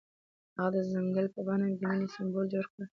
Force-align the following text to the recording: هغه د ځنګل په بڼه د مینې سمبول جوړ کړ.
هغه 0.57 0.69
د 0.75 0.77
ځنګل 0.91 1.25
په 1.33 1.39
بڼه 1.47 1.67
د 1.77 1.79
مینې 1.85 2.07
سمبول 2.13 2.45
جوړ 2.53 2.65
کړ. 2.73 2.83